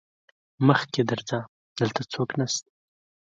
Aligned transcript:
مخکې 0.67 1.01
درځه 1.09 1.39
دلته 1.79 1.99
هيڅوک 2.03 2.29
نشته. 2.39 2.69